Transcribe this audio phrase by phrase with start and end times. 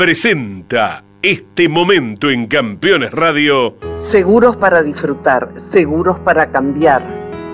[0.00, 3.74] presenta este momento en Campeones Radio.
[3.96, 7.02] Seguros para disfrutar, seguros para cambiar.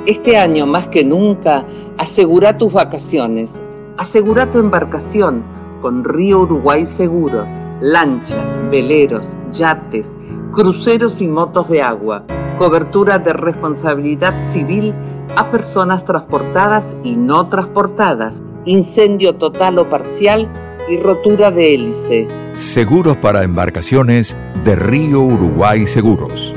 [0.06, 1.66] Este año más que nunca,
[1.98, 3.64] asegura tus vacaciones,
[3.98, 5.44] asegura tu embarcación
[5.80, 10.16] con Río Uruguay Seguros, lanchas, veleros, yates,
[10.52, 12.24] cruceros y motos de agua,
[12.58, 14.94] cobertura de responsabilidad civil
[15.36, 20.48] a personas transportadas y no transportadas, incendio total o parcial
[20.88, 22.28] y rotura de hélice.
[22.54, 26.54] Seguros para embarcaciones de Río Uruguay Seguros.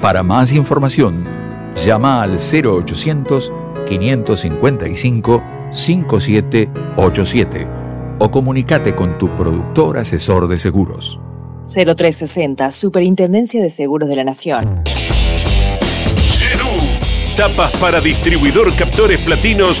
[0.00, 1.26] Para más información,
[1.84, 3.52] llama al 0800
[3.86, 7.68] 555 5787
[8.18, 11.18] o comunícate con tu productor asesor de seguros.
[11.64, 14.82] 0360, Superintendencia de Seguros de la Nación.
[17.36, 19.80] Tapas para distribuidor, captores platinos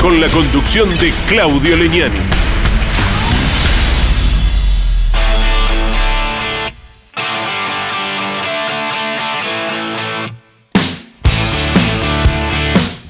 [0.00, 2.20] Con la conducción de Claudio Leñani.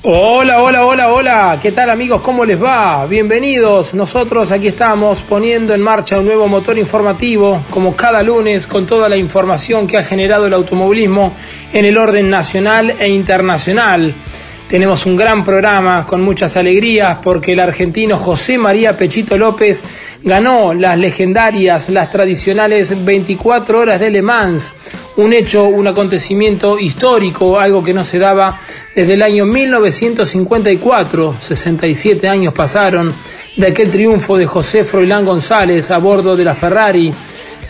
[0.03, 1.59] Hola, hola, hola, hola.
[1.63, 2.23] ¿Qué tal amigos?
[2.23, 3.07] ¿Cómo les va?
[3.07, 3.95] Bienvenidos.
[3.95, 9.09] Nosotros aquí estamos poniendo en marcha un nuevo motor informativo, como cada lunes, con toda
[9.09, 11.37] la información que ha generado el automovilismo
[11.73, 14.13] en el orden nacional e internacional.
[14.71, 19.83] Tenemos un gran programa con muchas alegrías porque el argentino José María Pechito López
[20.23, 24.71] ganó las legendarias, las tradicionales 24 horas de Le Mans.
[25.17, 28.61] Un hecho, un acontecimiento histórico, algo que no se daba
[28.95, 33.13] desde el año 1954, 67 años pasaron
[33.57, 37.13] de aquel triunfo de José Froilán González a bordo de la Ferrari,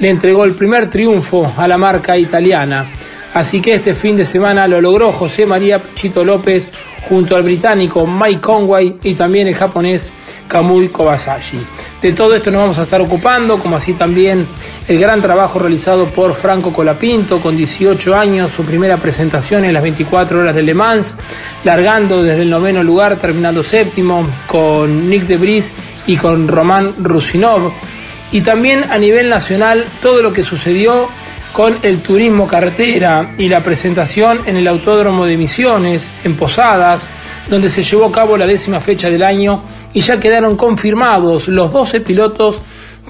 [0.01, 3.00] le entregó el primer triunfo a la marca italiana.
[3.35, 6.71] Así que este fin de semana lo logró José María Chito López
[7.09, 10.11] junto al británico Mike Conway y también el japonés
[10.49, 11.59] Kamui Kobayashi.
[12.03, 14.45] De todo esto nos vamos a estar ocupando, como así también
[14.89, 19.83] el gran trabajo realizado por Franco Colapinto con 18 años, su primera presentación en las
[19.83, 21.15] 24 horas de Le Mans,
[21.63, 25.73] largando desde el noveno lugar, terminando séptimo con Nick de Debris
[26.07, 27.71] y con Román Rusinov.
[28.33, 31.09] Y también a nivel nacional todo lo que sucedió
[31.53, 37.07] con el turismo carretera y la presentación en el Autódromo de Misiones, en Posadas,
[37.49, 39.61] donde se llevó a cabo la décima fecha del año
[39.93, 42.59] y ya quedaron confirmados los 12 pilotos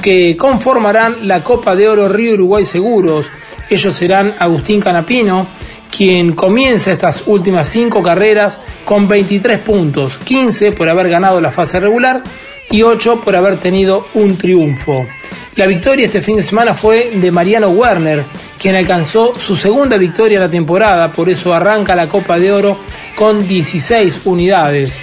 [0.01, 3.27] que conformarán la Copa de Oro Río Uruguay Seguros.
[3.69, 5.47] Ellos serán Agustín Canapino,
[5.95, 11.79] quien comienza estas últimas cinco carreras con 23 puntos, 15 por haber ganado la fase
[11.79, 12.23] regular
[12.71, 15.05] y 8 por haber tenido un triunfo.
[15.57, 18.25] La victoria este fin de semana fue de Mariano Werner,
[18.57, 22.79] quien alcanzó su segunda victoria en la temporada, por eso arranca la Copa de Oro
[23.17, 24.97] con 16 unidades.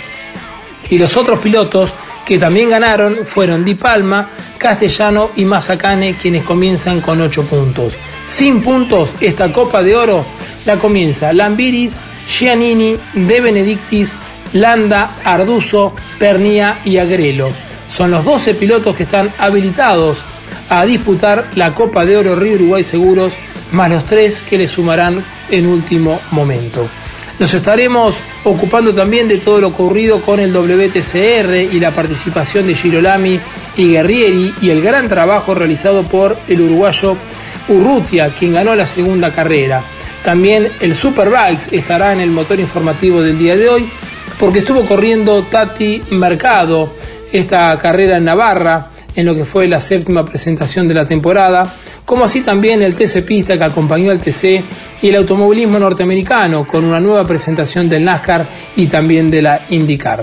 [0.90, 1.92] Y los otros pilotos
[2.26, 7.94] que también ganaron fueron Di Palma, Castellano y Mazacane, quienes comienzan con 8 puntos.
[8.26, 10.26] Sin puntos, esta Copa de Oro
[10.66, 12.00] la comienza Lambiris,
[12.30, 14.16] Giannini, De Benedictis,
[14.54, 17.50] Landa, Arduzo, Pernia y Agrelo.
[17.90, 20.18] Son los 12 pilotos que están habilitados
[20.70, 23.34] a disputar la Copa de Oro Río Uruguay Seguros,
[23.72, 26.88] más los 3 que le sumarán en último momento.
[27.40, 32.74] Nos estaremos ocupando también de todo lo ocurrido con el WTCR y la participación de
[32.74, 33.40] Girolami
[33.76, 37.16] y Guerrieri y el gran trabajo realizado por el uruguayo
[37.70, 39.84] Urrutia, quien ganó la segunda carrera.
[40.24, 43.90] También el Superbikes estará en el motor informativo del día de hoy
[44.40, 46.92] porque estuvo corriendo Tati Mercado
[47.32, 51.64] esta carrera en Navarra en lo que fue la séptima presentación de la temporada,
[52.06, 54.64] como así también el TC Pista que acompañó al TC
[55.02, 60.20] y el automovilismo norteamericano con una nueva presentación del NASCAR y también de la IndyCar.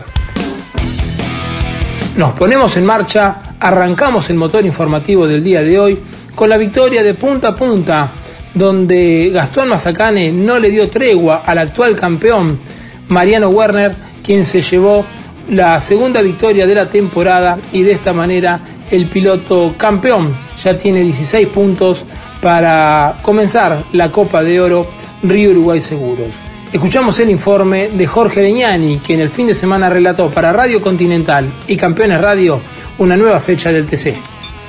[2.17, 5.99] Nos ponemos en marcha, arrancamos el motor informativo del día de hoy
[6.33, 8.09] con la victoria de punta a punta,
[8.55, 12.61] donde Gastón Mazacane no le dio tregua al actual campeón
[13.09, 13.93] Mariano Werner,
[14.23, 15.05] quien se llevó
[15.51, 18.61] la segunda victoria de la temporada y de esta manera
[18.95, 20.33] el piloto campeón
[20.63, 22.05] ya tiene 16 puntos
[22.41, 24.87] para comenzar la Copa de Oro
[25.25, 26.29] Río Uruguay Seguros.
[26.73, 31.53] Escuchamos el informe de Jorge Leñani, quien el fin de semana relató para Radio Continental
[31.67, 32.61] y Campeones Radio
[32.99, 34.15] una nueva fecha del TC.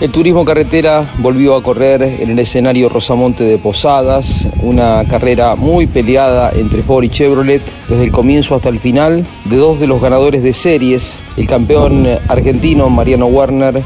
[0.02, 5.88] El turismo carretera volvió a correr en el escenario Rosamonte de Posadas, una carrera muy
[5.88, 10.02] peleada entre Ford y Chevrolet desde el comienzo hasta el final, de dos de los
[10.02, 13.84] ganadores de series, el campeón argentino Mariano Werner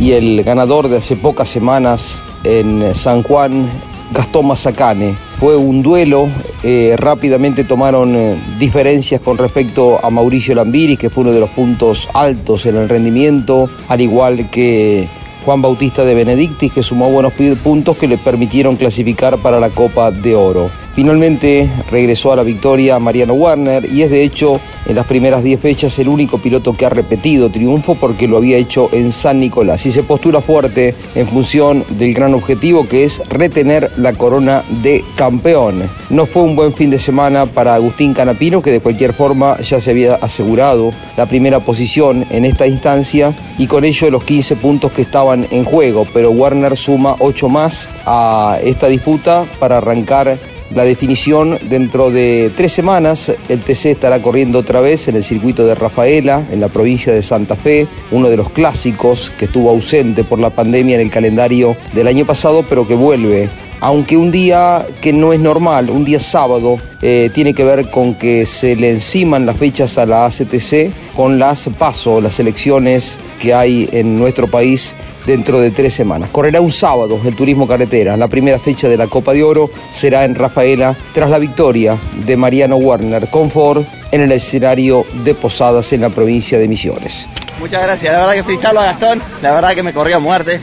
[0.00, 3.68] y el ganador de hace pocas semanas en San Juan,
[4.12, 5.14] Gastón Mazacane.
[5.38, 6.28] Fue un duelo,
[6.62, 11.50] eh, rápidamente tomaron eh, diferencias con respecto a Mauricio Lambiri, que fue uno de los
[11.50, 15.08] puntos altos en el rendimiento, al igual que
[15.44, 20.10] Juan Bautista de Benedictis, que sumó buenos puntos que le permitieron clasificar para la Copa
[20.10, 20.70] de Oro.
[20.98, 25.60] Finalmente regresó a la victoria Mariano Warner y es de hecho en las primeras 10
[25.60, 29.86] fechas el único piloto que ha repetido triunfo porque lo había hecho en San Nicolás
[29.86, 35.04] y se postura fuerte en función del gran objetivo que es retener la corona de
[35.14, 35.88] campeón.
[36.10, 39.78] No fue un buen fin de semana para Agustín Canapino que de cualquier forma ya
[39.78, 44.90] se había asegurado la primera posición en esta instancia y con ello los 15 puntos
[44.90, 50.84] que estaban en juego, pero Warner suma 8 más a esta disputa para arrancar la
[50.84, 53.32] definición dentro de tres semanas.
[53.48, 57.22] El TC estará corriendo otra vez en el circuito de Rafaela, en la provincia de
[57.22, 61.76] Santa Fe, uno de los clásicos que estuvo ausente por la pandemia en el calendario
[61.92, 63.48] del año pasado, pero que vuelve
[63.80, 68.14] aunque un día que no es normal, un día sábado, eh, tiene que ver con
[68.14, 73.54] que se le enciman las fechas a la ACTC con las PASO, las elecciones que
[73.54, 74.94] hay en nuestro país
[75.26, 76.30] dentro de tres semanas.
[76.30, 78.16] Correrá un sábado el turismo carretera.
[78.16, 82.36] La primera fecha de la Copa de Oro será en Rafaela tras la victoria de
[82.36, 87.26] Mariano Warner con Ford en el escenario de Posadas en la provincia de Misiones.
[87.60, 90.60] Muchas gracias, la verdad que felicitarlo a Gastón, la verdad que me corrió a muerte,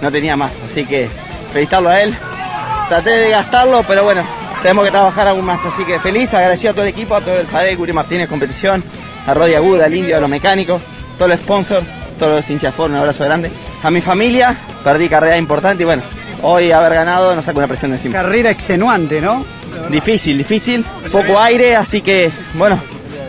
[0.00, 1.08] no tenía más, así que
[1.52, 2.14] felicitarlo a él.
[2.90, 4.24] Traté de gastarlo, pero bueno,
[4.62, 7.38] tenemos que trabajar aún más, así que feliz, agradecido a todo el equipo, a todo
[7.38, 8.82] el padre, Guri Martínez Competición,
[9.28, 10.82] a Rodi Aguda, al Indio, a los mecánicos,
[11.16, 11.86] todos los sponsors,
[12.18, 13.52] todos los hinchas un abrazo grande
[13.84, 16.02] a mi familia, perdí carrera importante y bueno,
[16.42, 18.12] hoy haber ganado nos saca una presión de encima.
[18.14, 19.44] Carrera extenuante, ¿no?
[19.88, 22.76] Difícil, difícil, poco aire, así que bueno,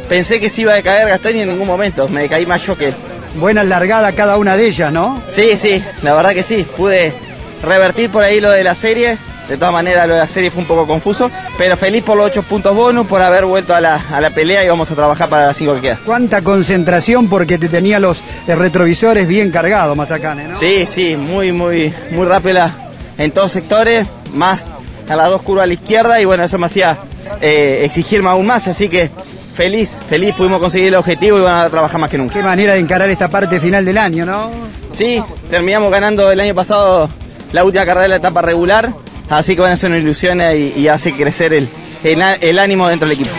[0.10, 2.76] pensé que se iba a caer Gastón y en ningún momento, me caí más yo
[2.76, 2.96] que él.
[3.36, 5.22] Buena largada cada una de ellas, ¿no?
[5.30, 7.14] Sí, sí, la verdad que sí, pude
[7.62, 9.20] revertir por ahí lo de la serie,
[9.52, 12.28] de todas maneras, lo de la serie fue un poco confuso, pero feliz por los
[12.28, 15.58] ocho puntos bonus, por haber vuelto a la, pelea y vamos a trabajar para las
[15.58, 16.00] cinco que quedan.
[16.06, 20.56] ¿Cuánta concentración porque te tenía los eh, retrovisores bien cargados, Mazacane, ¿no?
[20.56, 22.74] Sí, sí, muy, muy, muy rápida
[23.18, 24.70] en todos sectores, más
[25.10, 26.98] a las dos curvas a la izquierda y bueno, eso me hacía
[27.42, 29.10] eh, exigirme aún más, así que
[29.54, 32.36] feliz, feliz, pudimos conseguir el objetivo y van a trabajar más que nunca.
[32.36, 34.50] Qué manera de encarar esta parte final del año, ¿no?
[34.92, 37.10] Sí, terminamos ganando el año pasado
[37.52, 38.94] la última carrera de la etapa regular
[39.32, 41.70] Así que bueno, eso nos ilusiona y, hace crecer el,
[42.04, 43.34] el, ánimo dentro del equipo.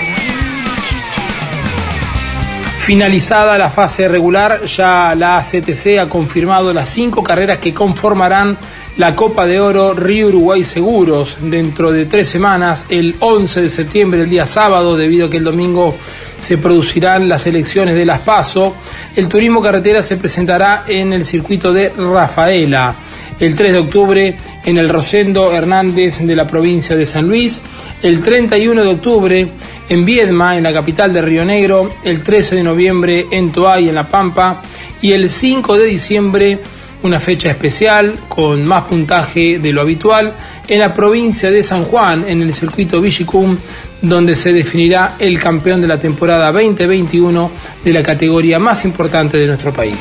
[2.78, 8.56] Finalizada la fase regular, ya la ACTC ha confirmado las cinco carreras que conformarán
[8.96, 14.22] la Copa de Oro Río Uruguay Seguros dentro de tres semanas, el 11 de septiembre,
[14.22, 15.94] el día sábado, debido a que el domingo
[16.40, 18.76] se producirán las elecciones de Las Paso.
[19.14, 22.96] El turismo carretera se presentará en el circuito de Rafaela
[23.40, 27.62] el 3 de octubre en el Rosendo Hernández de la provincia de San Luis,
[28.02, 29.48] el 31 de octubre
[29.88, 33.94] en Viedma, en la capital de Río Negro, el 13 de noviembre en Toay, en
[33.94, 34.62] La Pampa,
[35.00, 36.60] y el 5 de diciembre,
[37.02, 40.34] una fecha especial con más puntaje de lo habitual,
[40.68, 43.58] en la provincia de San Juan, en el circuito Vichicum,
[44.00, 47.50] donde se definirá el campeón de la temporada 2021
[47.84, 49.98] de la categoría más importante de nuestro país.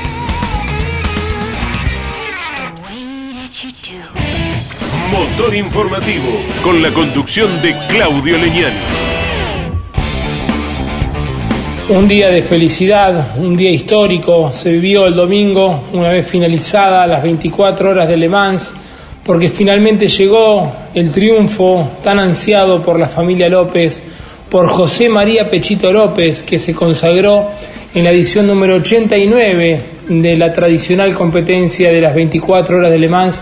[5.12, 6.26] Motor informativo
[6.62, 8.74] con la conducción de Claudio Leñán.
[11.88, 17.24] Un día de felicidad, un día histórico, se vivió el domingo, una vez finalizada las
[17.24, 18.74] 24 horas de Le Mans,
[19.24, 24.04] porque finalmente llegó el triunfo tan ansiado por la familia López,
[24.50, 27.50] por José María Pechito López, que se consagró
[27.94, 33.08] en la edición número 89 de la tradicional competencia de las 24 horas de Le
[33.08, 33.42] Mans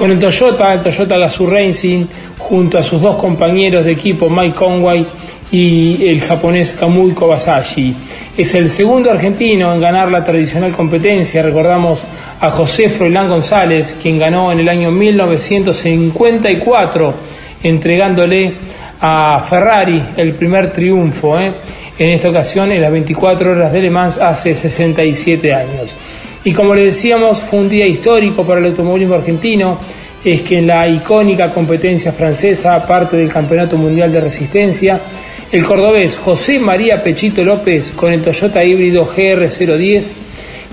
[0.00, 2.06] con el Toyota, el Toyota Gazoo Racing,
[2.38, 5.04] junto a sus dos compañeros de equipo, Mike Conway
[5.52, 7.94] y el japonés Kamui Kobayashi.
[8.34, 11.42] Es el segundo argentino en ganar la tradicional competencia.
[11.42, 12.00] Recordamos
[12.40, 17.14] a José Froilán González, quien ganó en el año 1954,
[17.62, 18.54] entregándole
[19.02, 21.38] a Ferrari el primer triunfo.
[21.38, 21.52] ¿eh?
[21.98, 25.94] En esta ocasión, en las 24 horas de Le Mans, hace 67 años.
[26.44, 29.78] Y como le decíamos, fue un día histórico para el automovilismo argentino,
[30.24, 35.00] es que en la icónica competencia francesa, parte del Campeonato Mundial de Resistencia,
[35.52, 40.14] el cordobés José María Pechito López con el Toyota híbrido GR010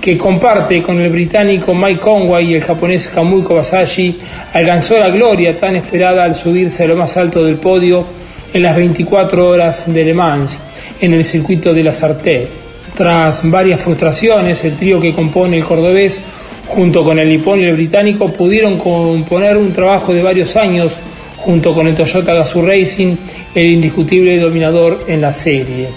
[0.00, 4.18] que comparte con el británico Mike Conway y el japonés Kamui Kobayashi,
[4.52, 8.06] alcanzó la gloria tan esperada al subirse a lo más alto del podio
[8.52, 10.62] en las 24 horas de Le Mans
[11.00, 12.67] en el circuito de la Sarthe.
[12.98, 16.20] Tras varias frustraciones, el trío que compone el cordobés
[16.66, 20.96] junto con el nipón y el británico pudieron componer un trabajo de varios años
[21.36, 23.14] junto con el Toyota Gazoo Racing,
[23.54, 25.90] el indiscutible dominador en la serie.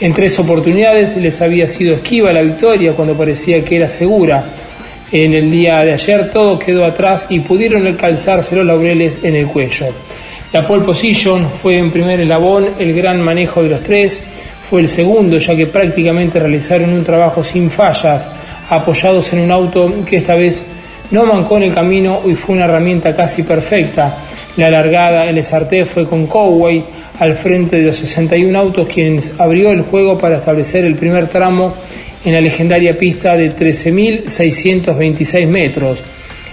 [0.00, 4.46] En tres oportunidades les había sido esquiva la victoria cuando parecía que era segura.
[5.12, 9.46] En el día de ayer todo quedó atrás y pudieron calzarse los laureles en el
[9.46, 9.88] cuello.
[10.54, 14.22] La pole position fue en primer eslabón el gran manejo de los tres,
[14.68, 18.28] fue el segundo ya que prácticamente realizaron un trabajo sin fallas,
[18.68, 20.64] apoyados en un auto que esta vez
[21.10, 24.16] no mancó en el camino y fue una herramienta casi perfecta.
[24.56, 26.84] La largada, el Sarté fue con Coway
[27.18, 31.74] al frente de los 61 autos, quienes abrió el juego para establecer el primer tramo
[32.24, 36.02] en la legendaria pista de 13.626 metros.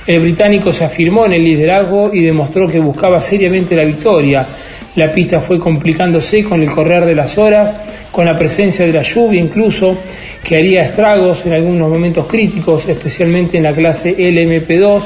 [0.06, 4.46] El británico se afirmó en el liderazgo y demostró que buscaba seriamente la victoria.
[4.96, 7.76] La pista fue complicándose con el correr de las horas,
[8.12, 9.98] con la presencia de la lluvia incluso,
[10.44, 15.04] que haría estragos en algunos momentos críticos, especialmente en la clase LMP2,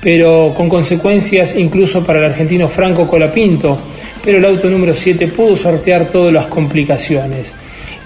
[0.00, 3.76] pero con consecuencias incluso para el argentino Franco Colapinto,
[4.24, 7.52] pero el auto número 7 pudo sortear todas las complicaciones.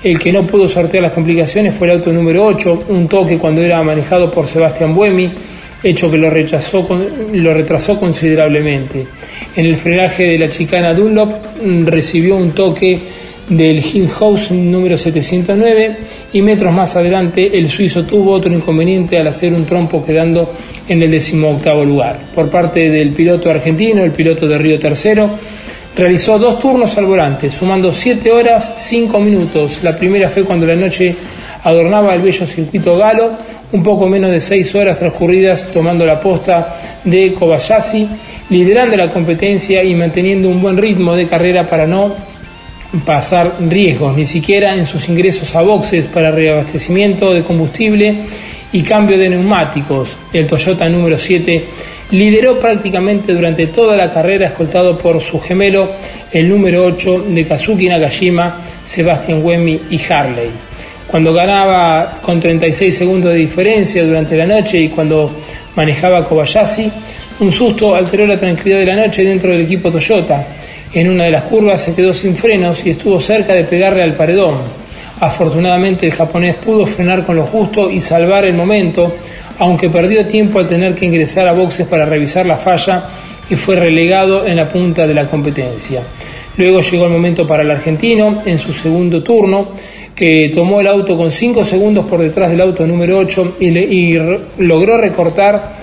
[0.03, 3.63] El que no pudo sortear las complicaciones fue el auto número 8, un toque cuando
[3.63, 5.31] era manejado por Sebastián Buemi,
[5.83, 6.87] hecho que lo, rechazó,
[7.33, 9.07] lo retrasó considerablemente.
[9.55, 11.33] En el frenaje de la chicana Dunlop
[11.63, 12.99] mm, recibió un toque
[13.49, 15.97] del House número 709
[16.35, 20.53] y metros más adelante el suizo tuvo otro inconveniente al hacer un trompo quedando
[20.87, 22.19] en el decimoctavo lugar.
[22.35, 25.31] Por parte del piloto argentino, el piloto de Río Tercero,
[25.97, 29.83] realizó dos turnos al volante, sumando 7 horas 5 minutos.
[29.83, 31.17] La primera fue cuando la noche
[31.63, 33.33] adornaba el bello circuito galo,
[33.73, 38.09] un poco menos de 6 horas transcurridas tomando la posta de Kobayashi,
[38.51, 42.15] liderando la competencia y manteniendo un buen ritmo de carrera para no
[43.05, 48.15] pasar riesgos, ni siquiera en sus ingresos a boxes para reabastecimiento de combustible
[48.73, 50.17] y cambio de neumáticos.
[50.33, 51.65] El Toyota número 7
[52.13, 55.91] lideró prácticamente durante toda la carrera escoltado por su gemelo,
[56.33, 60.68] el número 8 de Kazuki Nagashima, Sebastian Wemi y Harley.
[61.11, 65.31] Cuando ganaba con 36 segundos de diferencia durante la noche y cuando
[65.75, 66.91] manejaba Kobayashi,
[67.41, 70.47] un susto alteró la tranquilidad de la noche dentro del equipo Toyota
[70.93, 74.15] en una de las curvas se quedó sin frenos y estuvo cerca de pegarle al
[74.15, 74.57] paredón.
[75.21, 79.15] Afortunadamente el japonés pudo frenar con lo justo y salvar el momento,
[79.59, 83.05] aunque perdió tiempo al tener que ingresar a boxes para revisar la falla
[83.51, 86.03] y fue relegado en la punta de la competencia.
[86.57, 89.73] Luego llegó el momento para el argentino en su segundo turno,
[90.19, 94.19] que tomó el auto con 5 segundos por detrás del auto número 8 y,
[94.59, 95.77] logró recortar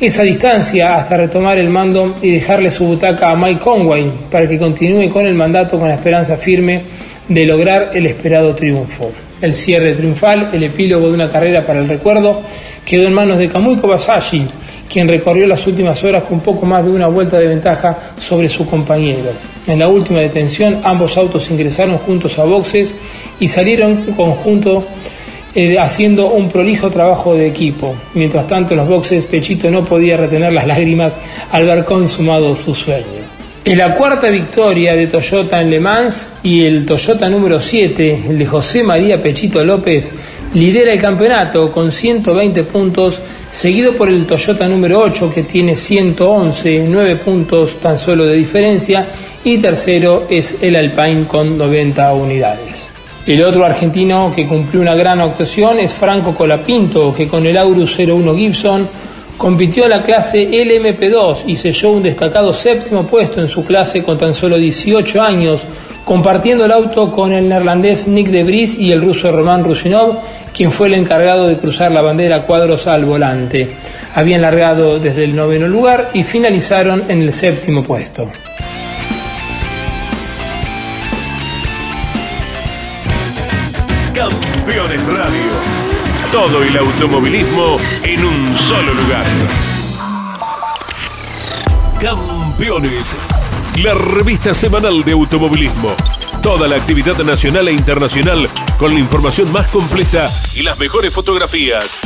[0.00, 4.58] esa distancia hasta retomar el mando y dejarle su butaca a Mike Conway para que
[4.58, 6.84] continúe con el mandato con la esperanza firme
[7.28, 9.12] de lograr el esperado triunfo.
[9.42, 12.40] El cierre triunfal, el epílogo de una carrera para el recuerdo,
[12.86, 14.48] quedó en manos de Kamui Kobayashi,
[14.92, 18.66] quien recorrió las últimas horas con poco más de una vuelta de ventaja sobre su
[18.66, 19.30] compañero.
[19.66, 22.94] En la última detención, ambos autos ingresaron juntos a boxes
[23.40, 24.84] y salieron conjunto
[25.54, 27.94] eh, haciendo un prolijo trabajo de equipo.
[28.14, 31.14] Mientras tanto, en los boxes, Pechito no podía retener las lágrimas
[31.50, 33.22] al ver consumado su sueño.
[33.64, 38.38] En la cuarta victoria de Toyota en Le Mans y el Toyota número 7, el
[38.38, 40.12] de José María Pechito López,
[40.54, 43.20] lidera el campeonato con 120 puntos,
[43.52, 49.08] seguido por el Toyota número 8 que tiene 111, 9 puntos tan solo de diferencia,
[49.44, 52.88] y tercero es el Alpine con 90 unidades.
[53.26, 57.96] El otro argentino que cumplió una gran actuación es Franco Colapinto, que con el Aurus
[57.98, 58.88] 01 Gibson
[59.36, 64.18] compitió en la clase LMP2 y selló un destacado séptimo puesto en su clase con
[64.18, 65.62] tan solo 18 años,
[66.04, 70.18] compartiendo el auto con el neerlandés Nick de Vries y el ruso Roman Rusinov,
[70.54, 73.72] quien fue el encargado de cruzar la bandera cuadros al volante.
[74.14, 78.30] Habían largado desde el noveno lugar y finalizaron en el séptimo puesto.
[84.14, 85.72] Campeones Radio.
[86.30, 89.26] Todo el automovilismo en un solo lugar.
[92.00, 93.41] Campeones.
[93.78, 95.94] La revista semanal de automovilismo.
[96.42, 98.46] Toda la actividad nacional e internacional
[98.78, 101.98] con la información más completa y las mejores fotografías.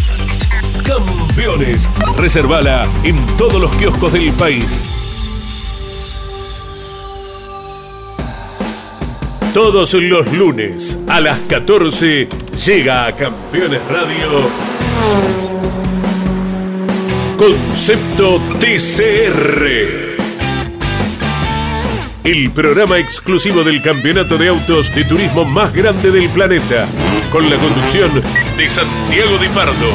[0.85, 1.89] Campeones.
[2.17, 4.93] Reservala en todos los kioscos del país.
[9.53, 12.29] Todos los lunes a las 14
[12.65, 14.51] llega a Campeones Radio
[17.37, 20.06] Concepto TCR.
[22.27, 26.89] El programa exclusivo del campeonato de autos de turismo más grande del planeta,
[27.31, 28.11] con la conducción
[28.57, 29.93] de Santiago Di Pardo.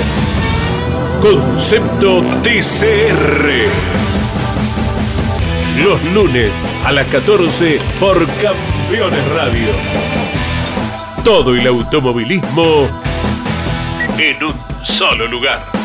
[1.22, 3.50] Concepto TCR.
[5.84, 9.68] Los lunes a las 14 por Campeones Radio.
[11.26, 12.88] Todo el automovilismo
[14.18, 14.54] en un
[14.86, 15.81] solo lugar.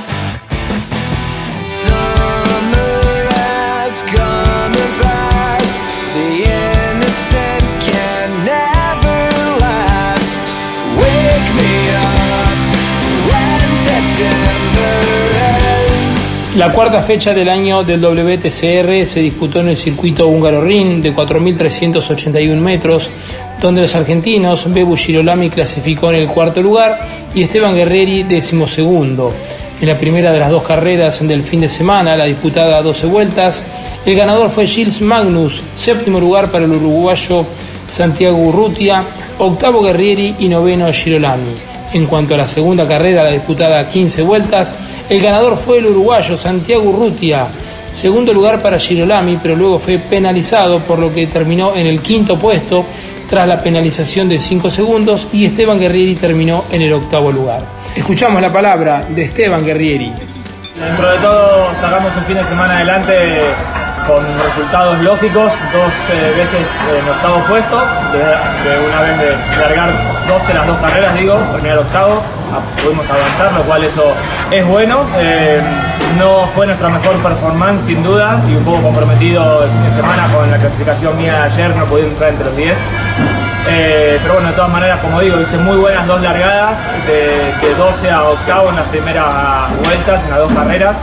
[16.57, 21.15] La cuarta fecha del año del WTCR se disputó en el circuito húngaro Ring de
[21.15, 23.11] 4.381 metros,
[23.61, 26.99] donde los argentinos Bebu Girolami clasificó en el cuarto lugar
[27.35, 29.35] y Esteban Guerreri decimosegundo.
[29.83, 33.07] En la primera de las dos carreras del fin de semana, la disputada a 12
[33.07, 33.63] vueltas,
[34.07, 37.45] el ganador fue Gilles Magnus, séptimo lugar para el uruguayo
[37.87, 39.05] Santiago Urrutia,
[39.39, 41.76] octavo Guerrieri y noveno Girolami.
[41.97, 44.75] En cuanto a la segunda carrera, la disputada a 15 vueltas,
[45.09, 47.47] el ganador fue el uruguayo Santiago Urrutia,
[47.91, 52.37] segundo lugar para Girolami, pero luego fue penalizado por lo que terminó en el quinto
[52.37, 52.85] puesto
[53.31, 57.63] tras la penalización de 5 segundos y Esteban Guerrieri terminó en el octavo lugar.
[57.95, 60.13] Escuchamos la palabra de Esteban Guerrieri.
[60.79, 63.13] Dentro de todo sacamos un fin de semana adelante
[64.07, 67.79] con resultados lógicos, dos eh, veces en octavo puesto,
[68.13, 69.91] de, una vez de largar
[70.29, 72.23] 12 las dos carreras, digo, terminar octavo,
[72.53, 74.13] ah, pudimos avanzar, lo cual eso
[74.51, 75.05] es bueno.
[75.19, 75.61] Eh,
[76.19, 80.29] no fue nuestra mejor performance sin duda y un poco comprometido el fin de semana
[80.33, 82.79] con la clasificación mía de ayer, no pude entrar entre los 10.
[83.69, 87.75] Eh, pero bueno, de todas maneras, como digo, hice muy buenas dos largadas, de, de
[87.75, 91.03] 12 a octavo en las primeras vueltas, en las dos carreras.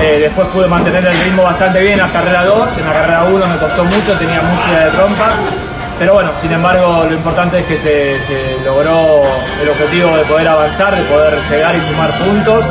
[0.00, 3.24] Eh, después pude mantener el ritmo bastante bien en la carrera 2, en la carrera
[3.24, 5.30] 1 me costó mucho, tenía mucha de trompa.
[5.98, 9.22] Pero bueno, sin embargo, lo importante es que se, logró
[9.62, 12.64] el objetivo de poder avanzar, de poder llegar y sumar puntos.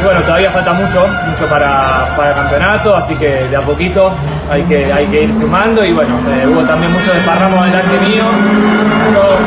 [0.00, 4.12] Y bueno, todavía falta mucho, mucho para, el campeonato, así que de a poquito
[4.48, 5.84] hay que, hay que ir sumando.
[5.84, 8.24] Y bueno, eh, hubo también muchos desparramos delante mío,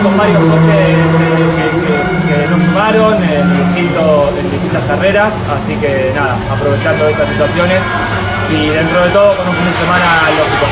[0.04, 0.76] con, varios coches
[1.56, 1.75] que,
[2.50, 5.34] no sumaron en, distintas carreras.
[5.50, 7.82] Así que nada, aprovechando esas situaciones
[8.52, 10.65] y dentro de todo con un fin de semana lógico.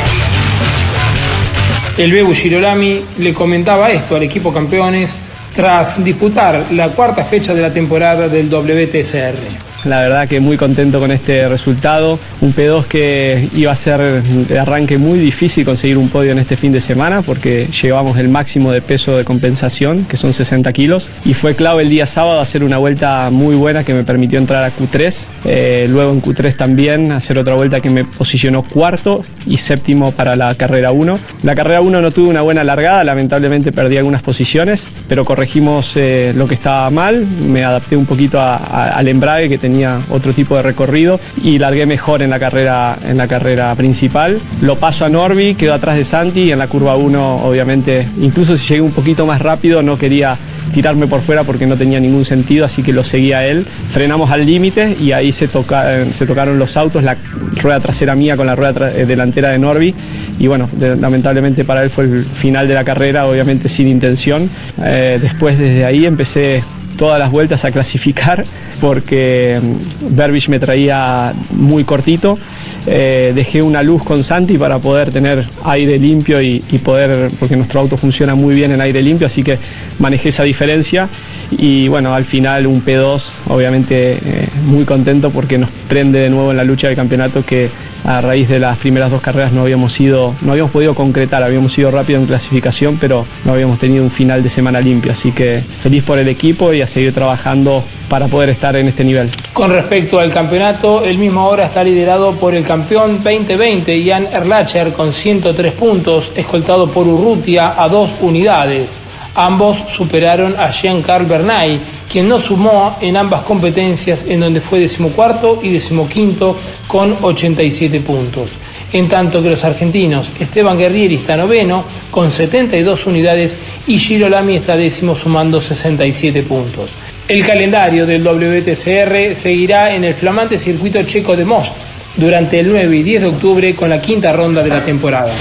[1.97, 5.15] El Bebu Girolami le comentaba esto al equipo campeones
[5.55, 9.72] tras disputar la cuarta fecha de la temporada del WTCR.
[9.85, 12.17] La verdad que muy contento con este resultado.
[12.39, 16.55] Un P2 que iba a ser de arranque muy difícil conseguir un podio en este
[16.55, 21.09] fin de semana porque llevamos el máximo de peso de compensación, que son 60 kilos.
[21.25, 24.63] Y fue clave el día sábado hacer una vuelta muy buena que me permitió entrar
[24.63, 25.27] a Q3.
[25.45, 30.37] Eh, luego en Q3 también hacer otra vuelta que me posicionó cuarto y séptimo para
[30.37, 31.19] la carrera 1.
[31.43, 36.31] La carrera 1 no tuvo una buena largada, lamentablemente perdí algunas posiciones, pero corregimos eh,
[36.35, 37.25] lo que estaba mal.
[37.25, 41.87] Me adapté un poquito al embrague que tenía tenía otro tipo de recorrido y largué
[41.87, 44.39] mejor en la carrera, en la carrera principal.
[44.61, 48.55] Lo paso a Norby, quedo atrás de Santi y en la curva 1 obviamente, incluso
[48.55, 50.37] si llegué un poquito más rápido no quería
[50.71, 53.65] tirarme por fuera porque no tenía ningún sentido, así que lo seguía a él.
[53.87, 57.17] Frenamos al límite y ahí se, toca, se tocaron los autos, la
[57.59, 59.95] rueda trasera mía con la rueda eh, delantera de Norby
[60.37, 64.51] y bueno, lamentablemente para él fue el final de la carrera, obviamente sin intención.
[64.83, 66.63] Eh, después desde ahí empecé
[67.03, 68.45] todas las vueltas a clasificar
[68.79, 69.59] porque
[69.99, 72.39] Berbich mm, me traía muy cortito.
[72.87, 77.81] Eh, dejé una luz con Santi para poder tener aire limpio y, poder, porque nuestro
[77.81, 79.59] auto funciona muy bien en aire limpio, así que
[79.99, 81.09] manejé esa diferencia
[81.51, 86.51] y bueno, al final un P2, obviamente eh, muy contento porque nos prende de nuevo
[86.51, 87.69] en la lucha del campeonato que
[88.03, 91.77] a raíz de las primeras dos carreras no habíamos ido, no habíamos podido concretar, habíamos
[91.77, 95.61] ido rápido en clasificación, pero no habíamos tenido un final de semana limpio, así que
[95.61, 99.29] feliz por el equipo y a seguir trabajando para poder estar en este nivel.
[99.53, 104.93] Con respecto al campeonato, el mismo ahora está liderado por el campeón 2020, Jan Erlacher,
[104.93, 108.99] con 103 puntos, escoltado por Urrutia a dos unidades.
[109.35, 111.79] Ambos superaron a Jean-Carl Bernay,
[112.11, 118.51] quien no sumó en ambas competencias, en donde fue decimocuarto y decimoquinto con 87 puntos.
[118.93, 124.57] En tanto que los argentinos Esteban Guerrieri está noveno con 72 unidades y Giro Lamy
[124.57, 126.91] está décimo sumando 67 puntos.
[127.27, 131.73] El calendario del WTCR seguirá en el flamante circuito checo de Most
[132.15, 135.33] durante el 9 y 10 de octubre con la quinta ronda de la temporada.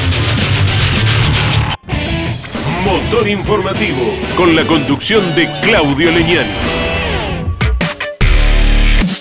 [2.85, 6.51] Motor Informativo, con la conducción de Claudio Leñani.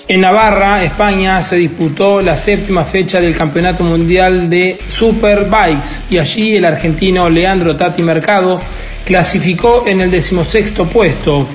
[0.08, 6.56] En Navarra, España, se disputó la séptima fecha del Campeonato Mundial de Superbikes y allí
[6.56, 8.58] el argentino Leandro Tati Mercado
[9.04, 11.46] clasificó en el decimosexto puesto.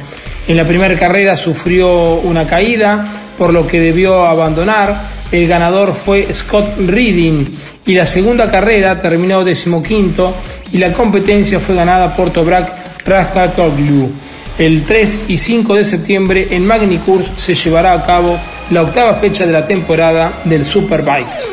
[0.48, 3.06] En la primera carrera sufrió una caída,
[3.38, 5.18] por lo que debió abandonar.
[5.30, 7.44] El ganador fue Scott Reading
[7.86, 10.36] y la segunda carrera terminó decimoquinto
[10.72, 14.12] y la competencia fue ganada por Tobrak Raskatoglu.
[14.58, 18.38] El 3 y 5 de septiembre en Magnicurs se llevará a cabo
[18.72, 21.52] la octava fecha de la temporada del Superbikes.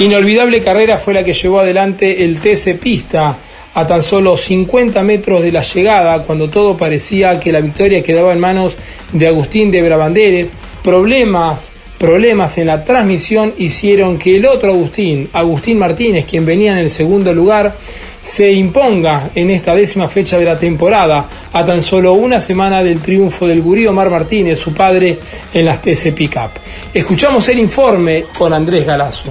[0.00, 3.36] Inolvidable carrera fue la que llevó adelante el TC Pista
[3.74, 8.32] a tan solo 50 metros de la llegada, cuando todo parecía que la victoria quedaba
[8.32, 8.76] en manos
[9.12, 10.52] de Agustín de Brabanderes.
[10.82, 16.78] Problemas, problemas en la transmisión hicieron que el otro Agustín, Agustín Martínez, quien venía en
[16.78, 17.76] el segundo lugar,
[18.22, 23.00] se imponga en esta décima fecha de la temporada, a tan solo una semana del
[23.00, 25.18] triunfo del gurí Omar Martínez, su padre,
[25.52, 26.50] en las TC Pickup.
[26.92, 29.30] Escuchamos el informe con Andrés Galazo.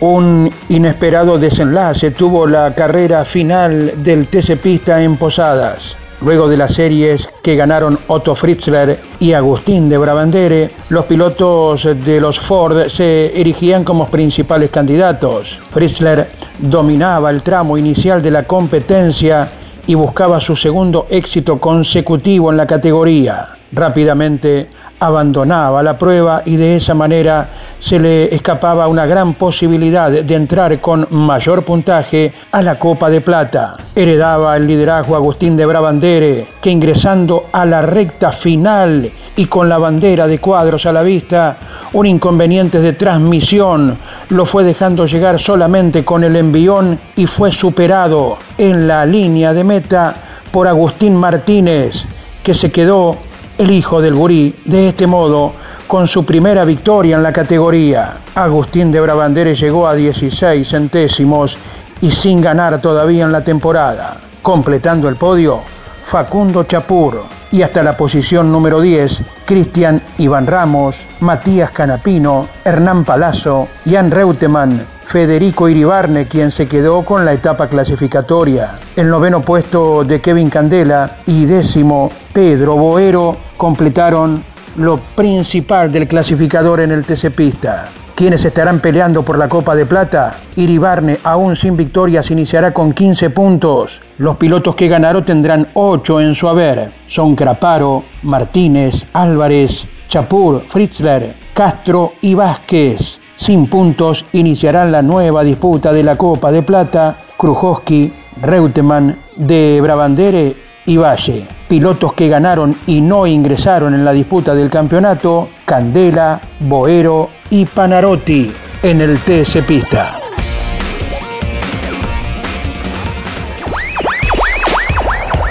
[0.00, 5.96] Un inesperado desenlace tuvo la carrera final del TC Pista en Posadas.
[6.24, 12.18] Luego de las series que ganaron Otto Fritzler y Agustín de Brabandere, los pilotos de
[12.18, 15.58] los Ford se erigían como principales candidatos.
[15.70, 16.26] Fritzler
[16.60, 19.50] dominaba el tramo inicial de la competencia
[19.86, 23.58] y buscaba su segundo éxito consecutivo en la categoría.
[23.70, 30.34] Rápidamente abandonaba la prueba y de esa manera se le escapaba una gran posibilidad de
[30.34, 33.76] entrar con mayor puntaje a la Copa de Plata.
[33.94, 39.78] Heredaba el liderazgo Agustín de Brabandere, que ingresando a la recta final y con la
[39.78, 41.56] bandera de cuadros a la vista,
[41.92, 48.38] un inconveniente de transmisión lo fue dejando llegar solamente con el envión y fue superado
[48.56, 50.14] en la línea de meta
[50.50, 52.04] por Agustín Martínez,
[52.42, 53.16] que se quedó
[53.58, 55.52] el hijo del gurí, de este modo,
[55.86, 58.14] con su primera victoria en la categoría.
[58.34, 61.56] Agustín de Brabandere llegó a 16 centésimos
[62.00, 64.16] y sin ganar todavía en la temporada.
[64.42, 65.60] Completando el podio,
[66.06, 73.68] Facundo Chapur y hasta la posición número 10, Cristian Iván Ramos, Matías Canapino, Hernán Palazzo,
[73.88, 78.80] Jan Reutemann, Federico Iribarne, quien se quedó con la etapa clasificatoria.
[78.96, 84.42] El noveno puesto de Kevin Candela y décimo Pedro Boero completaron
[84.76, 87.90] lo principal del clasificador en el TC Pista.
[88.16, 93.30] Quienes estarán peleando por la Copa de Plata, Iribarne, aún sin victorias, iniciará con 15
[93.30, 94.00] puntos.
[94.18, 96.90] Los pilotos que ganaron tendrán 8 en su haber.
[97.06, 103.20] Son Craparo, Martínez, Álvarez, Chapur, Fritzler, Castro y Vázquez.
[103.36, 110.56] Sin puntos iniciarán la nueva disputa de la Copa de Plata Krujowski, Reutemann, de Brabandere
[110.86, 111.46] y Valle.
[111.68, 118.52] Pilotos que ganaron y no ingresaron en la disputa del campeonato, Candela, Boero y Panarotti
[118.82, 120.18] en el TS Pista.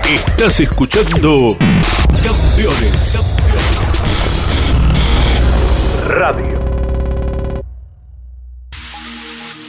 [0.07, 1.55] Estás escuchando
[2.23, 3.15] Campeones
[6.07, 6.72] Radio.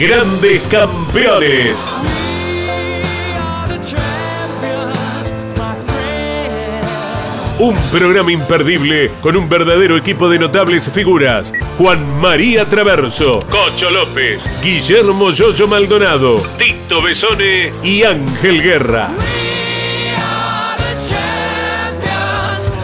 [0.00, 1.92] Grandes Campeones.
[7.58, 11.52] Un programa imperdible con un verdadero equipo de notables figuras.
[11.76, 19.10] Juan María Traverso, Cocho López, Guillermo Yoyo Maldonado, Tito Besone y Ángel Guerra.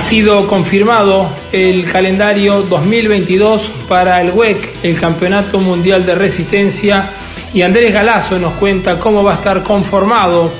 [0.00, 7.10] Ha sido confirmado el calendario 2022 para el WEC, el Campeonato Mundial de Resistencia,
[7.52, 10.50] y Andrés Galazo nos cuenta cómo va a estar conformado.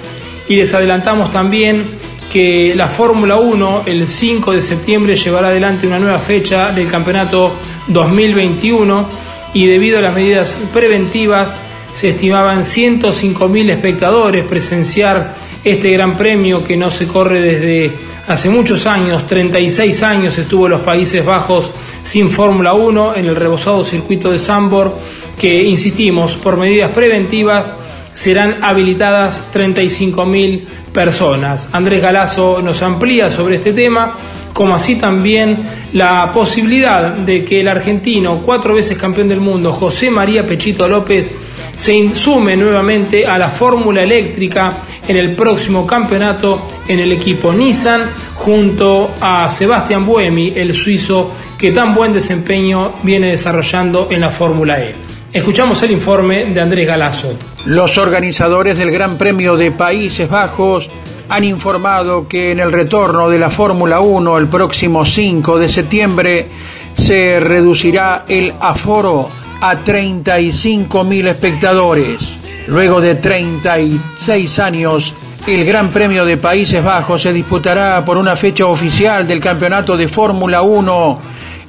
[0.47, 1.87] Y les adelantamos también
[2.31, 7.55] que la Fórmula 1 el 5 de septiembre llevará adelante una nueva fecha del Campeonato
[7.87, 9.09] 2021
[9.55, 16.77] y debido a las medidas preventivas se estimaban 105.000 espectadores presenciar este gran premio que
[16.77, 21.73] no se corre desde hace muchos años, 36 años estuvo en los Países Bajos
[22.05, 24.97] sin Fórmula 1 en el rebosado circuito de Sambor,
[25.37, 27.75] que insistimos, por medidas preventivas
[28.15, 31.69] serán habilitadas 35.000 personas.
[31.73, 34.17] Andrés Galazo nos amplía sobre este tema,
[34.53, 35.59] como así también
[35.93, 41.35] la posibilidad de que el argentino, cuatro veces campeón del mundo, José María Pechito López,
[41.77, 44.73] se insume nuevamente a la fórmula eléctrica
[45.09, 48.03] en el próximo campeonato en el equipo Nissan
[48.35, 54.81] junto a Sebastián Buemi, el suizo que tan buen desempeño viene desarrollando en la Fórmula
[54.81, 54.95] E.
[55.33, 57.29] Escuchamos el informe de Andrés Galazo.
[57.67, 60.89] Los organizadores del Gran Premio de Países Bajos
[61.31, 66.49] han informado que en el retorno de la Fórmula 1 el próximo 5 de septiembre
[66.97, 69.29] se reducirá el aforo
[69.61, 72.37] a 35.000 espectadores.
[72.67, 75.15] Luego de 36 años,
[75.47, 80.09] el Gran Premio de Países Bajos se disputará por una fecha oficial del Campeonato de
[80.09, 81.19] Fórmula 1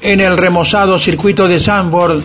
[0.01, 2.23] en el remozado circuito de Zandvoort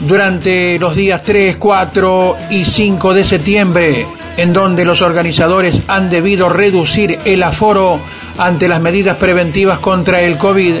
[0.00, 6.48] durante los días 3, 4 y 5 de septiembre, en donde los organizadores han debido
[6.48, 8.00] reducir el aforo
[8.38, 10.76] ante las medidas preventivas contra el COVID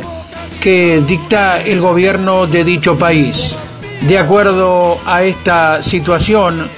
[0.60, 3.54] que dicta el gobierno de dicho país.
[4.02, 6.68] De acuerdo a esta situación,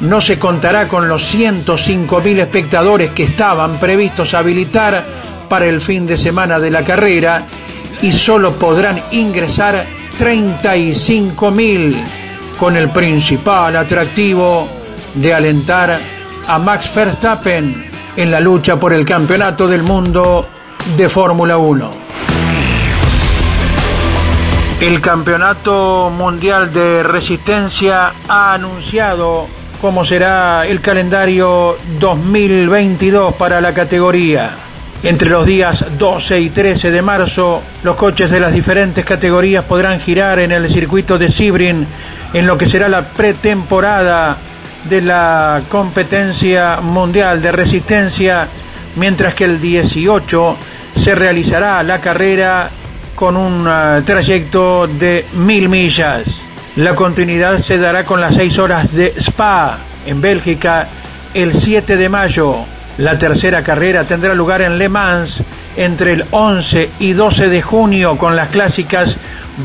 [0.00, 5.04] no se contará con los 105.000 espectadores que estaban previstos habilitar
[5.48, 7.46] para el fin de semana de la carrera
[8.02, 9.86] y solo podrán ingresar
[10.18, 12.04] 35.000
[12.58, 14.68] con el principal atractivo
[15.14, 16.17] de alentar
[16.48, 17.84] a Max Verstappen
[18.16, 20.48] en la lucha por el campeonato del mundo
[20.96, 21.90] de Fórmula 1.
[24.80, 29.46] El Campeonato Mundial de Resistencia ha anunciado
[29.80, 34.52] cómo será el calendario 2022 para la categoría.
[35.02, 40.00] Entre los días 12 y 13 de marzo, los coches de las diferentes categorías podrán
[40.00, 41.86] girar en el circuito de Sibrin
[42.32, 44.38] en lo que será la pretemporada
[44.88, 48.48] de la competencia mundial de resistencia,
[48.96, 50.56] mientras que el 18
[50.96, 52.70] se realizará la carrera
[53.14, 56.24] con un uh, trayecto de mil millas.
[56.76, 60.86] La continuidad se dará con las 6 horas de Spa en Bélgica
[61.34, 62.54] el 7 de mayo.
[62.98, 65.42] La tercera carrera tendrá lugar en Le Mans
[65.76, 69.16] entre el 11 y 12 de junio con las clásicas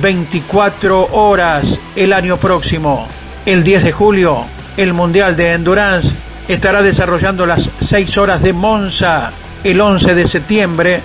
[0.02, 3.08] 24 horas el año próximo.
[3.46, 4.46] El 10 de julio,
[4.78, 6.10] el Mundial de Endurance
[6.48, 9.32] estará desarrollando las 6 horas de Monza.
[9.64, 11.02] El 11 de septiembre,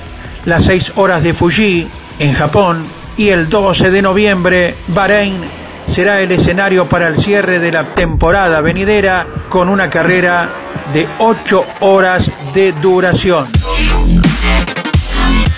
[0.46, 1.86] las 6 horas de Fuji
[2.18, 2.84] en Japón.
[3.16, 5.36] Y el 12 de noviembre, Bahrein
[5.92, 10.48] será el escenario para el cierre de la temporada venidera con una carrera
[10.92, 13.46] de 8 horas de duración.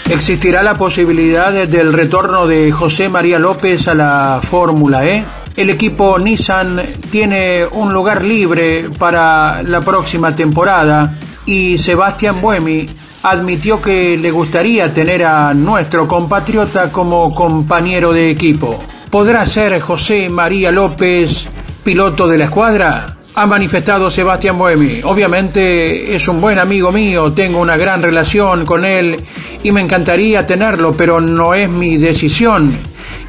[0.08, 5.24] ¿Existirá la posibilidad del retorno de José María López a la Fórmula E?
[5.56, 11.12] El equipo Nissan tiene un lugar libre para la próxima temporada
[11.44, 12.88] y Sebastián Buemi
[13.24, 18.78] admitió que le gustaría tener a nuestro compatriota como compañero de equipo.
[19.10, 21.44] ¿Podrá ser José María López
[21.82, 23.16] piloto de la escuadra?
[23.34, 25.00] Ha manifestado Sebastián Boemi.
[25.02, 29.16] Obviamente es un buen amigo mío, tengo una gran relación con él
[29.62, 32.78] y me encantaría tenerlo, pero no es mi decisión,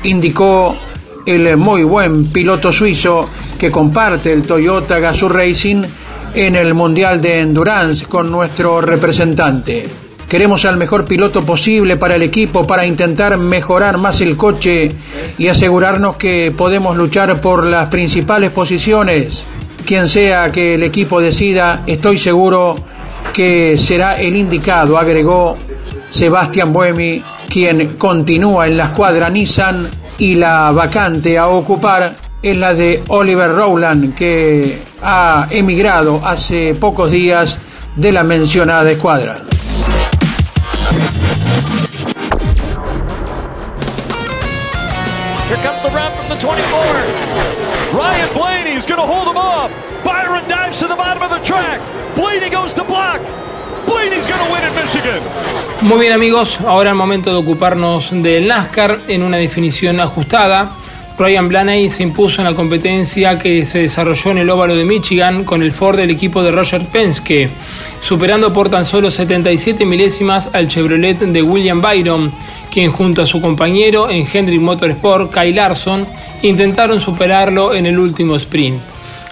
[0.04, 0.76] indicó
[1.26, 3.30] el muy buen piloto suizo
[3.60, 5.84] que comparte el Toyota Gazoo Racing
[6.34, 9.84] en el Mundial de Endurance con nuestro representante.
[10.28, 14.90] Queremos al mejor piloto posible para el equipo para intentar mejorar más el coche
[15.38, 19.44] y asegurarnos que podemos luchar por las principales posiciones.
[19.86, 22.76] Quien sea que el equipo decida, estoy seguro
[23.34, 25.58] que será el indicado, agregó
[26.12, 32.76] Sebastián Buemi, quien continúa en la escuadra Nissan y la vacante a ocupar es la
[32.76, 37.58] de Oliver Rowland, que ha emigrado hace pocos días
[37.96, 39.34] de la mencionada escuadra.
[45.50, 46.80] Here comes the run from the 24.
[47.98, 49.72] Ryan Blaney is going to hold him off.
[50.04, 51.82] Byron dives to the bottom of the track.
[52.16, 53.22] Blaney goes to block.
[55.82, 60.76] Muy bien amigos, ahora el momento de ocuparnos del NASCAR en una definición ajustada.
[61.18, 65.44] Ryan Blaney se impuso en la competencia que se desarrolló en el óvalo de Michigan
[65.44, 67.50] con el Ford del equipo de Roger Penske,
[68.02, 72.32] superando por tan solo 77 milésimas al Chevrolet de William Byron,
[72.72, 76.08] quien junto a su compañero en Hendrick Motorsport, Kyle Larson,
[76.42, 78.91] intentaron superarlo en el último sprint.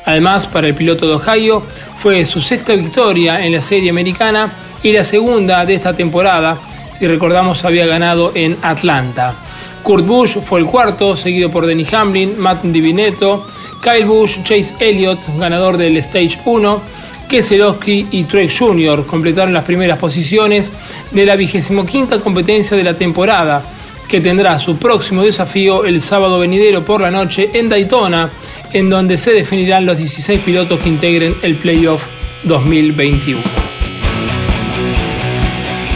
[0.10, 1.62] Además, para el piloto de Ohio,
[1.96, 6.58] fue su sexta victoria en la serie americana y la segunda de esta temporada,
[6.98, 9.36] si recordamos había ganado en Atlanta.
[9.84, 13.46] Kurt Busch fue el cuarto, seguido por Denny Hamlin, Matt Divinetto,
[13.84, 16.82] Kyle Busch, Chase Elliott, ganador del Stage 1,
[17.30, 19.06] Keselowski y Trek Jr.
[19.06, 20.72] completaron las primeras posiciones
[21.12, 23.62] de la 25 competencia de la temporada,
[24.08, 28.28] que tendrá su próximo desafío el sábado venidero por la noche en Daytona,
[28.74, 32.06] en donde se definirán los 16 pilotos que integren el Playoff
[32.44, 33.42] 2021.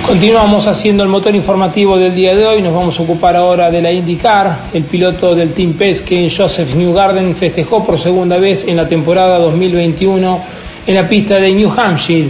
[0.06, 2.62] Continuamos haciendo el motor informativo del día de hoy.
[2.62, 4.66] Nos vamos a ocupar ahora de la IndyCar.
[4.74, 10.42] El piloto del Team Pesque, Joseph Newgarden, festejó por segunda vez en la temporada 2021
[10.86, 12.30] en la pista de New Hampshire.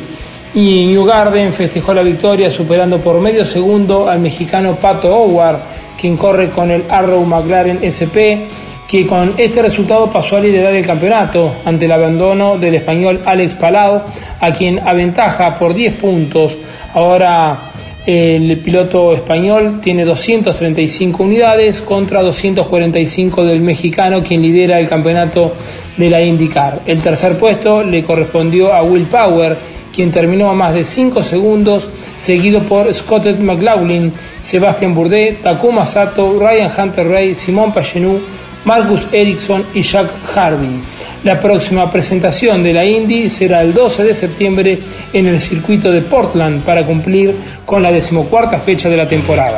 [0.54, 5.60] Y Newgarden festejó la victoria superando por medio segundo al mexicano Pato Howard,
[6.00, 8.46] quien corre con el Arrow McLaren SP,
[8.94, 13.56] que con este resultado pasó a liderar el campeonato ante el abandono del español Alex
[13.56, 14.04] Palau,
[14.40, 16.56] a quien aventaja por 10 puntos.
[16.94, 17.72] Ahora
[18.06, 25.56] el piloto español tiene 235 unidades contra 245 del mexicano, quien lidera el campeonato
[25.98, 26.82] de la IndyCar.
[26.86, 29.58] El tercer puesto le correspondió a Will Power,
[29.92, 36.38] quien terminó a más de 5 segundos, seguido por Scott McLaughlin, Sebastian Bourdais, Takuma Sato,
[36.40, 38.22] Ryan Hunter Ray, Simón Pagenou,
[38.66, 40.82] Marcus Ericsson y Jack Harvey.
[41.24, 44.80] La próxima presentación de la Indy será el 12 de septiembre
[45.14, 47.34] en el circuito de Portland para cumplir
[47.66, 49.58] con la decimocuarta fecha de la temporada.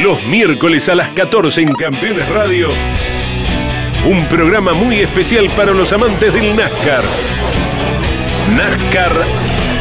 [0.00, 2.70] Los miércoles a las 14 en Campeones Radio.
[4.08, 7.04] Un programa muy especial para los amantes del NASCAR.
[8.56, 9.12] NASCAR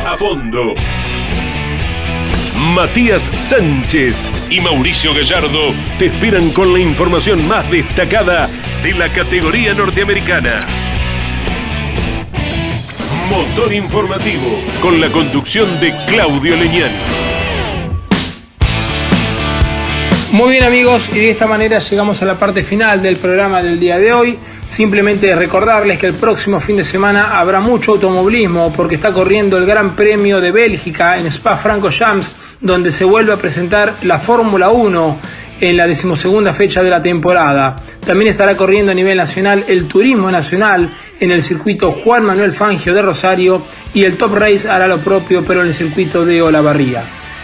[0.05, 0.75] a fondo.
[2.62, 8.47] Matías Sánchez y Mauricio Gallardo te esperan con la información más destacada
[8.84, 10.67] de la categoría norteamericana.
[13.30, 16.91] Motor informativo con la conducción de Claudio Leñán.
[20.34, 23.80] Muy bien amigos, y de esta manera llegamos a la parte final del programa del
[23.80, 24.38] día de hoy.
[24.69, 29.65] Simplemente recordarles que el próximo fin de semana habrá mucho automovilismo porque está corriendo el
[29.65, 35.19] Gran Premio de Bélgica en Spa-Francorchamps, donde se vuelve a presentar la Fórmula 1
[35.62, 37.80] en la decimosegunda fecha de la temporada.
[38.06, 42.93] También estará corriendo a nivel nacional el Turismo Nacional en el circuito Juan Manuel Fangio
[42.93, 43.62] de Rosario
[43.93, 47.04] y el Top Race hará lo propio pero en el circuito de Olavarría.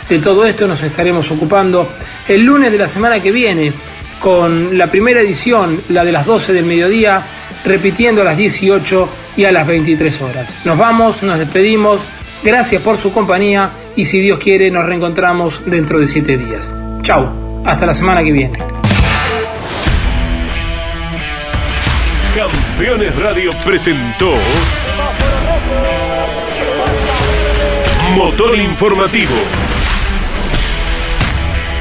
[0.09, 1.87] De todo esto nos estaremos ocupando
[2.27, 3.71] el lunes de la semana que viene
[4.19, 7.21] con la primera edición, la de las 12 del mediodía,
[7.65, 10.55] repitiendo a las 18 y a las 23 horas.
[10.65, 11.99] Nos vamos, nos despedimos,
[12.43, 16.71] gracias por su compañía y si Dios quiere nos reencontramos dentro de 7 días.
[17.01, 18.57] Chao, hasta la semana que viene.
[22.35, 24.31] Campeones Radio presentó
[28.15, 29.33] Motor Informativo.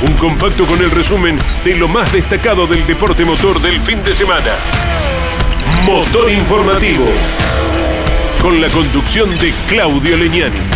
[0.06, 4.14] Un compacto con el resumen de lo más destacado del deporte motor del fin de
[4.14, 4.54] semana.
[5.84, 7.04] Motor Informativo.
[8.40, 10.75] Con la conducción de Claudio Leñani.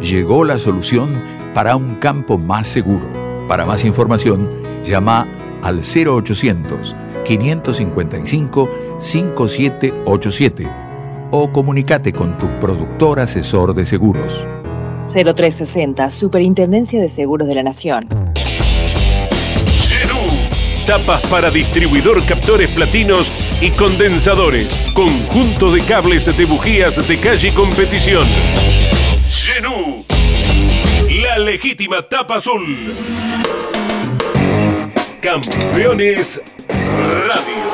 [0.00, 1.22] Llegó la solución
[1.54, 3.06] para un campo más seguro.
[3.46, 4.48] Para más información,
[4.84, 5.26] llama
[5.62, 10.68] al 0800 555 5787
[11.32, 14.44] o comunícate con tu productor asesor de seguros.
[15.04, 18.08] 0360, Superintendencia de Seguros de la Nación.
[20.86, 23.30] Tapas para distribuidor captores platinos
[23.60, 24.90] y condensadores.
[24.94, 28.26] Conjunto de cables de bujías de calle y competición.
[29.54, 30.04] Genú.
[31.22, 32.94] La legítima tapa azul.
[35.20, 37.64] Campeones Radio.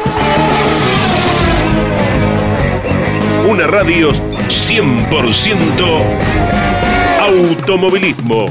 [3.50, 6.02] Una radio 100%
[7.20, 8.46] automovilismo.